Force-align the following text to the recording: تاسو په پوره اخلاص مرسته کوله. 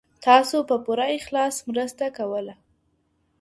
تاسو 0.25 0.57
په 0.69 0.75
پوره 0.85 1.07
اخلاص 1.19 1.55
مرسته 1.69 2.05
کوله. 2.17 2.55